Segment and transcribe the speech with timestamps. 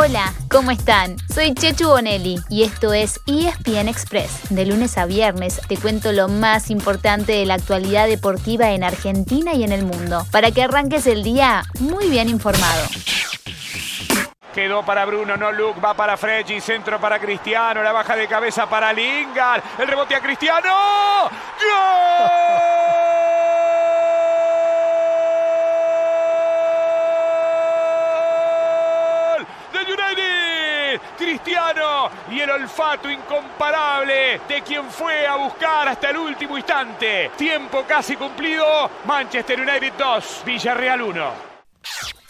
[0.00, 1.16] Hola, ¿cómo están?
[1.28, 4.48] Soy Chechu Bonelli y esto es ESPN Express.
[4.48, 9.54] De lunes a viernes te cuento lo más importante de la actualidad deportiva en Argentina
[9.54, 12.86] y en el mundo, para que arranques el día muy bien informado.
[14.54, 18.70] Quedó para Bruno, no Luke, va para Freggi, centro para Cristiano, la baja de cabeza
[18.70, 21.28] para Lingard, el rebote a Cristiano.
[32.30, 37.30] Y el olfato incomparable de quien fue a buscar hasta el último instante.
[37.36, 38.90] Tiempo casi cumplido.
[39.04, 41.32] Manchester United 2, Villarreal 1.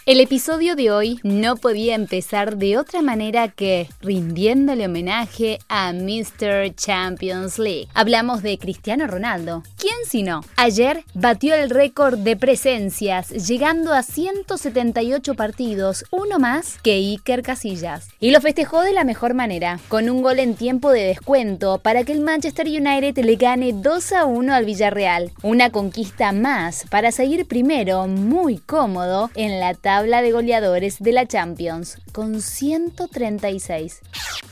[0.09, 6.73] El episodio de hoy no podía empezar de otra manera que rindiéndole homenaje a Mr.
[6.73, 7.87] Champions League.
[7.93, 9.61] Hablamos de Cristiano Ronaldo.
[9.77, 10.41] ¿Quién si no?
[10.55, 18.07] Ayer batió el récord de presencias, llegando a 178 partidos, uno más que Iker Casillas.
[18.19, 22.03] Y lo festejó de la mejor manera, con un gol en tiempo de descuento para
[22.03, 25.31] que el Manchester United le gane 2 a 1 al Villarreal.
[25.43, 31.11] Una conquista más para seguir primero, muy cómodo, en la tabla habla de goleadores de
[31.11, 33.99] la Champions, con 136.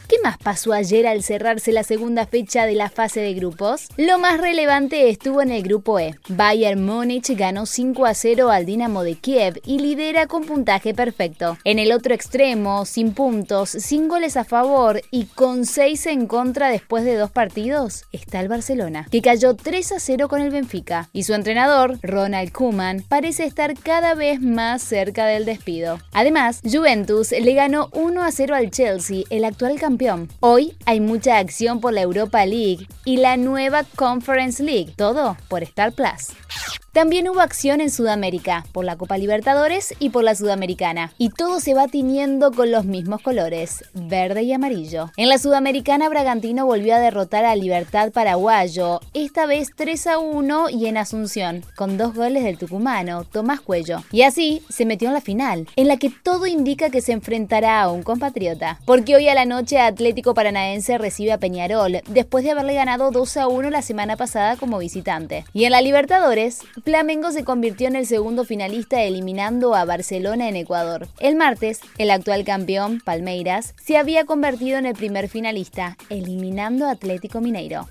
[0.07, 3.89] ¿Qué más pasó ayer al cerrarse la segunda fecha de la fase de grupos?
[3.97, 6.15] Lo más relevante estuvo en el grupo E.
[6.29, 11.57] Bayern Múnich ganó 5 a 0 al Dinamo de Kiev y lidera con puntaje perfecto.
[11.65, 16.69] En el otro extremo, sin puntos, sin goles a favor y con 6 en contra
[16.69, 21.09] después de dos partidos, está el Barcelona, que cayó 3 a 0 con el Benfica.
[21.11, 25.99] Y su entrenador, Ronald Koeman, parece estar cada vez más cerca del despido.
[26.13, 29.96] Además, Juventus le ganó 1 a 0 al Chelsea, el actual campeón
[30.41, 35.63] Hoy hay mucha acción por la Europa League y la nueva Conference League, todo por
[35.63, 36.33] Star Plus.
[36.97, 41.59] También hubo acción en Sudamérica, por la Copa Libertadores y por la Sudamericana, y todo
[41.59, 45.11] se va tiñendo con los mismos colores, verde y amarillo.
[45.15, 50.71] En la Sudamericana, Bragantino volvió a derrotar a Libertad Paraguayo, esta vez 3 a 1
[50.71, 54.01] y en Asunción, con dos goles del tucumano, Tomás Cuello.
[54.11, 57.79] Y así se metió en la final, en la que todo indica que se enfrentará
[57.79, 62.49] a un compatriota, porque hoy a la noche Atlético Paranaense recibe a Peñarol, después de
[62.49, 65.45] haberle ganado 2 a 1 la semana pasada como visitante.
[65.53, 70.55] Y en la Libertadores, Flamengo se convirtió en el segundo finalista eliminando a Barcelona en
[70.55, 71.09] Ecuador.
[71.19, 76.91] El martes, el actual campeón, Palmeiras, se había convertido en el primer finalista, eliminando a
[76.91, 77.89] Atlético Mineiro.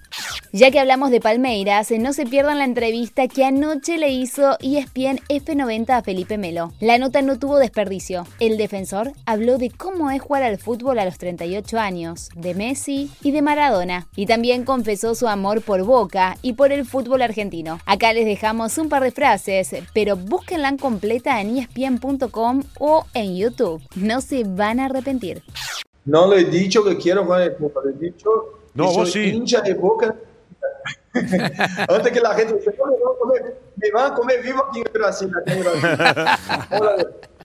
[0.52, 5.20] Ya que hablamos de Palmeiras, no se pierdan la entrevista que anoche le hizo ESPN
[5.28, 6.72] F90 a Felipe Melo.
[6.80, 8.26] La nota no tuvo desperdicio.
[8.40, 13.10] El defensor habló de cómo es jugar al fútbol a los 38 años, de Messi
[13.22, 14.06] y de Maradona.
[14.16, 17.78] Y también confesó su amor por Boca y por el fútbol argentino.
[17.86, 23.82] Acá les dejamos un par de frases, pero búsquenla completa en ESPN.com o en YouTube.
[23.94, 25.42] No se van a arrepentir.
[26.04, 28.28] No le he dicho que quiero jugar el Boca, le he dicho
[28.74, 29.36] no, que vos soy sí.
[29.36, 30.14] hincha de Boca.
[31.88, 34.64] Antes que la gente dice, no, me van a comer, me van a comer vivo
[34.68, 35.32] aquí en Brasil.
[35.40, 35.88] Aquí en Brasil.
[36.70, 36.96] Ahora,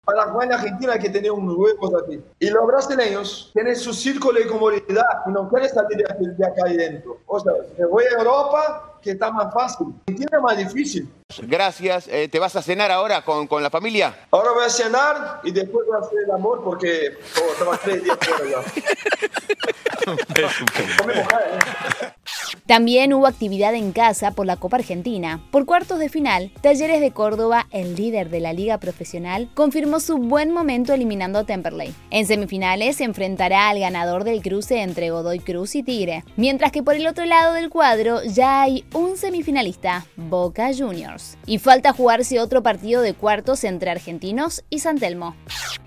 [0.03, 2.19] para jugar en Argentina hay que tener unos huevos aquí.
[2.39, 6.45] Y los brasileños tienen su círculo de comodidad y no quieren salir de, aquí- de
[6.45, 7.19] acá adentro.
[7.27, 9.87] O sea, me voy a Europa, que está más fácil.
[10.07, 11.07] Argentina es más difícil.
[11.43, 12.07] Gracias.
[12.09, 14.13] Eh, ¿Te vas a cenar ahora con, con la familia?
[14.31, 18.03] Ahora voy a cenar y después voy a hacer el amor porque oh, estaba tres
[18.03, 18.61] días fuera ya.
[22.65, 25.43] También hubo actividad en casa por la Copa Argentina.
[25.51, 30.17] Por cuartos de final, Talleres de Córdoba, el líder de la liga profesional, confirmó su
[30.17, 31.93] buen momento eliminando a Temperley.
[32.09, 36.83] En semifinales se enfrentará al ganador del cruce entre Godoy Cruz y Tigre, mientras que
[36.83, 41.37] por el otro lado del cuadro ya hay un semifinalista, Boca Juniors.
[41.45, 45.35] Y falta jugarse otro partido de cuartos entre Argentinos y San Telmo.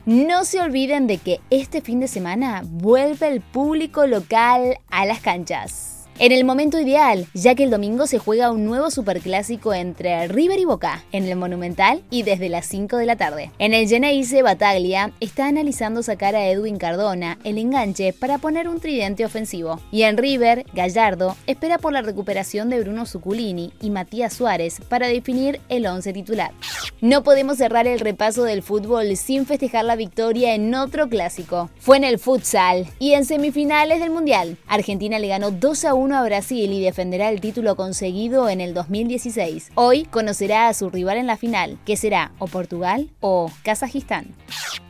[0.06, 5.20] No se olviden de que este fin de semana vuelve el público local a las
[5.20, 5.93] canchas.
[6.20, 10.60] En el momento ideal, ya que el domingo se juega un nuevo superclásico entre River
[10.60, 13.50] y Boca, en el Monumental y desde las 5 de la tarde.
[13.58, 18.78] En el Geneise Bataglia está analizando sacar a Edwin Cardona, el enganche, para poner un
[18.78, 19.80] tridente ofensivo.
[19.90, 25.08] Y en River, Gallardo espera por la recuperación de Bruno Zuculini y Matías Suárez para
[25.08, 26.52] definir el 11 titular.
[27.00, 31.70] No podemos cerrar el repaso del fútbol sin festejar la victoria en otro clásico.
[31.80, 34.58] Fue en el futsal y en semifinales del Mundial.
[34.68, 38.74] Argentina le ganó 2 a 1 a Brasil y defenderá el título conseguido en el
[38.74, 39.70] 2016.
[39.74, 44.34] Hoy conocerá a su rival en la final, que será o Portugal o Kazajistán.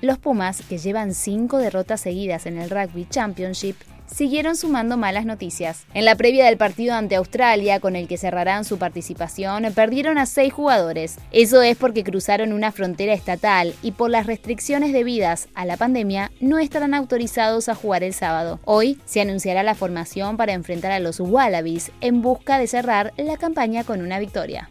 [0.01, 3.77] Los Pumas, que llevan 5 derrotas seguidas en el Rugby Championship,
[4.15, 5.87] siguieron sumando malas noticias.
[5.93, 10.27] En la previa del partido ante Australia, con el que cerrarán su participación, perdieron a
[10.27, 11.19] seis jugadores.
[11.33, 16.31] Eso es porque cruzaron una frontera estatal y por las restricciones debidas a la pandemia
[16.41, 18.61] no estarán autorizados a jugar el sábado.
[18.65, 23.37] Hoy se anunciará la formación para enfrentar a los Wallabies en busca de cerrar la
[23.37, 24.71] campaña con una victoria.